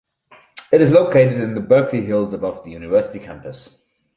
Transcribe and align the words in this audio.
It 0.71 0.81
is 0.81 0.89
located 0.91 1.33
in 1.39 1.53
the 1.53 1.61
Berkeley 1.61 2.03
Hills 2.03 2.33
above 2.33 2.63
the 2.63 2.71
university 2.71 3.19
campus. 3.19 3.77